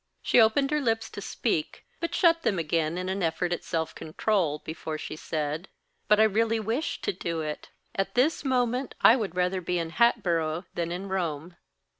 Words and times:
She 0.23 0.41
opened 0.41 0.71
her 0.71 0.81
lips 0.81 1.11
to 1.11 1.21
speak, 1.21 1.85
but 1.99 2.15
shut 2.15 2.41
them 2.41 2.57
again 2.57 2.97
in 2.97 3.07
an 3.07 3.21
effort 3.21 3.53
at 3.53 3.63
self 3.63 3.93
control 3.93 4.57
before 4.65 4.97
she 4.97 5.15
said 5.15 5.69
"But 6.07 6.19
I 6.19 6.23
really 6.23 6.59
wish 6.59 6.99
to 7.03 7.13
do 7.13 7.41
it. 7.41 7.69
At 7.93 8.15
this 8.15 8.43
moment 8.43 8.95
I 9.01 9.15
would 9.15 9.35
rather 9.35 9.61
be 9.61 9.77
in 9.77 9.91
Hatboro' 9.91 10.65
than 10.73 10.91
in 10.91 11.07
Rome." 11.07 11.55